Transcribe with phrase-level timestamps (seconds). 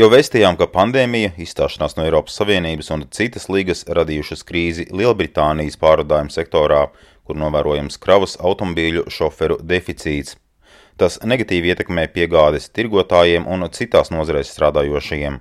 [0.00, 6.32] Jau vēstījām, ka pandēmija, izstāšanās no Eiropas Savienības un citas līgas radījušas krīzi Lielbritānijas pārvadājuma
[6.32, 6.78] sektorā,
[7.28, 10.38] kur novērojams kravas automobīļu šoferu deficīts.
[10.96, 15.36] Tas negatīvi ietekmē piegādes tirgotājiem un citās nozarēs strādājošajiem.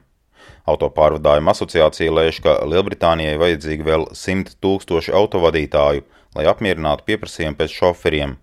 [0.73, 6.03] Autopārvadājuma asociācija lēš, ka Lielbritānijai vajadzīgi vēl 100 tūkstoši autovadītāju,
[6.35, 8.35] lai apmierinātu pieprasījumu pēc šoferiem.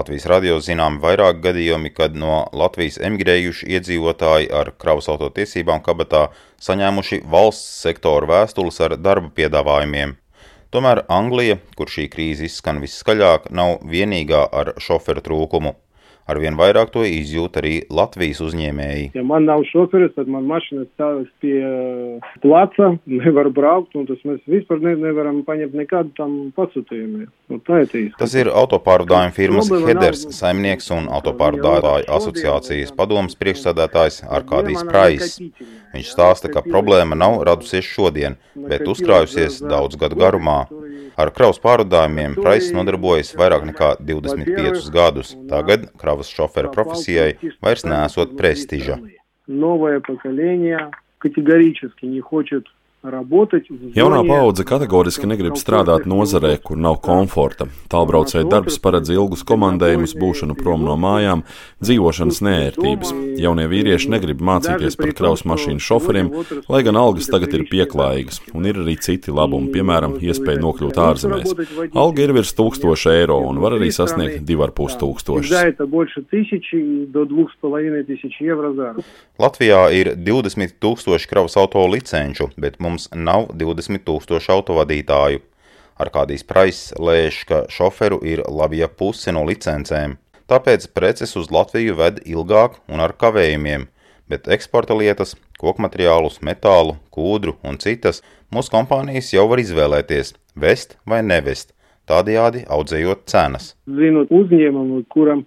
[0.00, 6.22] Latvijas radio zināmi vairāk gadījumi, kad no Latvijas emigrējuši iedzīvotāji ar kravas auto tiesībām kabatā
[6.64, 10.14] saņēmuši valsts sektoru vēstules ar darba piedāvājumiem.
[10.72, 15.74] Tomēr Anglija, kur šī krīze izskan viskaļāk, nav vienīgā ar šoferu trūkumu.
[16.30, 19.10] Arvien vairāk to izjūt arī Latvijas uzņēmēji.
[19.16, 24.20] Ja man nav šoferis, tad man mašīna stāvēs pie uh, placa, nevar braukt, un tas
[24.28, 27.26] mēs vispār ne, nevaram paņemt nekādu tam pasūtījumu.
[27.50, 28.14] Nu, tā ir tīsa.
[28.20, 35.38] Tas ir autopārvadājuma firmas Heders saimnieks un autopārvadātāju asociācijas padomas priekšsādātājs Arkādijs Prais.
[35.90, 40.60] Viņš stāsta, ka problēma nav radusies šodien, bet uzkrājusies daudz gadu garumā.
[41.15, 45.35] Ar kravas pārvadājumiem Praiss nodarbojas vairāk nekā 25 gadus.
[45.49, 48.99] Tagad kravas šofera profesijai vairs nesot prestiža.
[49.47, 52.65] Новое поколение категорически не хочет
[53.96, 57.64] Jaunā paudze kategoriski negrib strādāt nozarē, kur nav komforta.
[57.88, 61.40] Tālbraucēju darbs paredz ilgus komandējumus, būšanu prom no mājām,
[61.80, 63.12] dzīvošanas nērtības.
[63.40, 66.28] Jaunie vīrieši negrib mācīties par kraus mašīnu šoferiem,
[66.68, 71.56] lai gan algas tagad ir pieklājīgas, un ir arī citi labumi, piemēram, iespēja nokļūt ārzemēs.
[71.96, 75.48] Alga ir virs 1000 eiro un var arī sasniegt 2,5 tūkstošus.
[79.40, 85.44] Latvijā ir 20 tūkstoši kravas auto licenču, bet mums mums nav 20 tūkstoši autovadītāju.
[86.00, 90.16] Arkādijs Prais lēš, ka šoferu ir labija puse no licencēm,
[90.50, 93.86] tāpēc preces uz Latviju ved ilgāk un ar kavējumiem,
[94.30, 101.20] bet eksporta lietas, kokmateriālus, metālu, kūdru un citas mūsu kompānijas jau var izvēlēties– vest vai
[101.22, 101.74] nevest,
[102.10, 103.74] tādējādi audzējot cenas.
[103.86, 105.44] Zinot uzņēmumu, kuram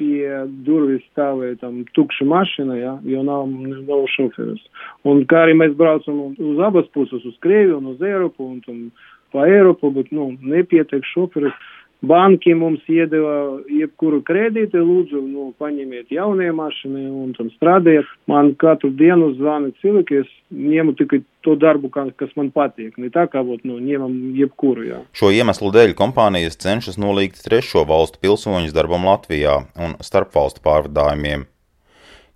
[0.00, 0.26] pie
[0.66, 3.48] durvis stāvēja tam tukša mašīna, ja, jo nav,
[3.88, 4.62] nav šoferis.
[5.08, 8.86] Un kā arī mēs braucam uz abas puses, uz Krieviju un uz Eiropu un, un
[9.32, 11.54] pa Eiropu, bet, nu, nepietiek šoferis.
[12.02, 18.08] Banki mums iedeva jebkuru kredīti, lūdzu, nu, paņemiet jaunie mašīnu un tam strādājiet.
[18.26, 22.98] Man katru dienu zvana cilvēki, es ņemu tikai to darbu, kas man patīk.
[22.98, 24.98] Ne tā kā, būt, nu, ņemam jebkuru, jā.
[25.14, 31.46] Šo iemeslu dēļ kompānijas cenšas nolīgt trešo valstu pilsoņus darbam Latvijā un starpvalstu pārvadājumiem.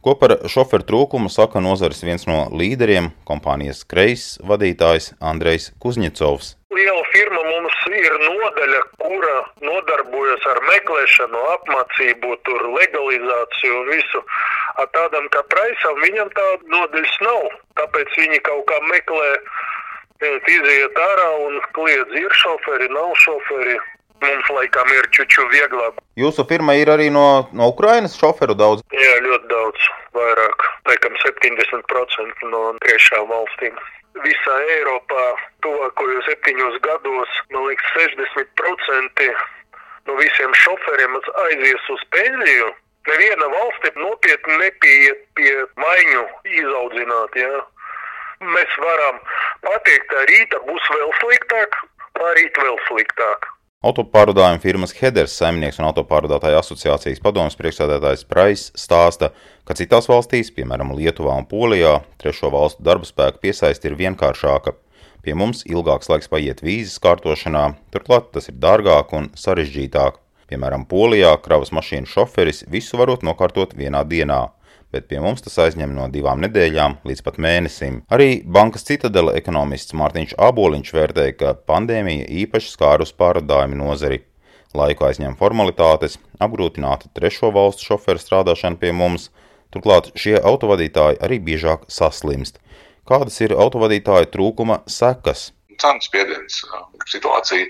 [0.06, 6.54] Ko par šoferu trūkumu saka nozares viens no līderiem- kompānijas Kreis vadītājs Andrejs Kuzņecovs.
[7.16, 14.20] Firma mums ir nodaļa, kura nodarbojas ar meklēšanu, apmācību, tur legalizāciju un visu.
[14.76, 17.46] A tādam kā Praisam viņam tāda nodaļas nav,
[17.80, 19.30] tāpēc viņi kaut kā meklē,
[20.26, 23.80] iziet ārā un kliedz, ir šoferi, nav šoferi.
[24.20, 25.96] Mums laikam ir čuču vieglāk.
[26.20, 28.84] Jūsu firma ir arī no, no Ukrainas šoferu daudz?
[28.92, 33.76] Jā, ļoti daudz, vairāk, laikam 70% no trešām valstīm.
[34.24, 35.24] Visā Eiropā
[35.64, 39.26] tuvākajos septiņos gados, man liekas, 60%
[40.06, 42.70] no visiem šoferiem aizies uz pensiju.
[43.06, 46.22] Neviena valsts nopietni nepieiet pie maiņu
[46.60, 47.36] izaudzināt.
[47.42, 47.60] Ja?
[48.56, 49.20] Mēs varam
[49.66, 51.76] pateikt, ka rīta būs vēl sliktāk,
[52.18, 53.46] pārīt vēl sliktāk.
[53.84, 59.28] Autopārvadājuma firmas Heders saimnieks un autopārvadātāja asociācijas padomas priekšsēdētājs Prais stāsta,
[59.68, 64.72] ka citās valstīs, piemēram Lietuvā un Polijā, trešo valstu darba spēku piesaisti ir vienkāršāka.
[65.20, 70.22] Pie mums ilgāks laiks paiet vīzes kārtošanā, turklāt tas ir dārgāk un sarežģītāk.
[70.48, 74.46] Piemēram, Polijā kravas mašīnu šoferis visu varot nokārtot vienā dienā
[74.94, 78.02] bet pie mums tas aizņem no divām nedēļām līdz pat mēnesim.
[78.12, 84.22] Arī bankas citadela ekonomists Mārtiņš Aboliņš vērtēja, ka pandēmija īpaši skārus pārādājumu nozari.
[84.76, 89.30] Laiku aizņem formalitātes, apgrūtināta trešo valstu šoferu strādāšana pie mums,
[89.72, 92.60] turklāt šie autovadītāji arī biežāk saslimst.
[93.06, 95.52] Kādas ir autovadītāju trūkuma sekas?
[95.80, 96.62] Cenu spiediens
[97.12, 97.68] situācija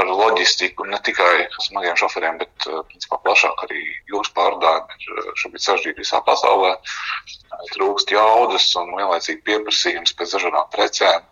[0.00, 5.32] ar loģistiku, ne tikai smagiem šoferiem, bet eh, principā, plašāk arī jūras pārdājumi ir eh,
[5.42, 6.72] šobrīd sarežģīti visā pasaulē.
[7.74, 11.28] Trūkst jaudas un vienlaicīgi pieprasījums pēc dažādām precēm.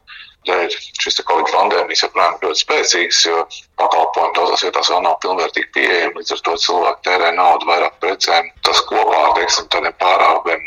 [0.49, 3.41] Dēļ šis Covid pandēmijas joprojām ir ļoti spēcīgs, jo
[3.81, 6.15] pakalpojumi daudzās vietās vēl nav pilnvērtīgi pieejami.
[6.17, 8.49] Līdz ar to cilvēki tērē naudu vairāk precēm.
[8.65, 10.65] Tas kopā ar tādiem pārāviem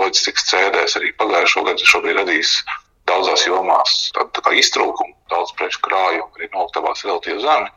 [0.00, 2.56] loģistikas cēdēs arī pagājušo gadu šobrīd radīs
[3.08, 3.94] daudzās jomās
[4.64, 7.72] iztrūkuma, daudz preču krājumu arī noliktavās relatīvi zemi.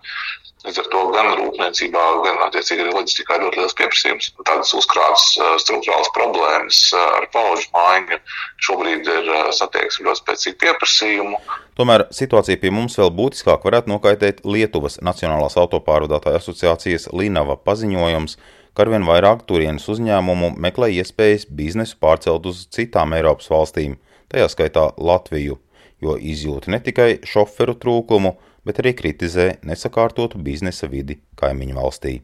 [0.66, 4.30] Līdz ar to gan rūpniecībā, gan attiecīgi arī loģistikā ir ļoti liels pieprasījums.
[4.42, 5.28] Tādas uzkrātas
[5.62, 8.18] struktūrāls problēmas ar pauģu maiņu
[8.66, 11.40] šobrīd ir satieksme ļoti spēcīgu pieprasījumu.
[11.78, 18.36] Tomēr situācija pie mums vēl būtiskāk varētu nokaitēt Lietuvas Nacionālās autopārvadātāju asociācijas Līnava paziņojums,
[18.74, 23.96] ka arvien vairāk turienes uzņēmumu meklē iespējas biznesu pārcelt uz citām Eiropas valstīm,
[24.32, 25.58] tajā skaitā Latviju,
[26.04, 28.36] jo izjūta ne tikai šoferu trūkumu,
[28.68, 32.20] bet arī kritizē nesakārtotu biznesa vidi kaimiņu valstī.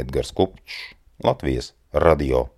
[0.00, 2.48] Edgars Kupčs, Latvijas radio.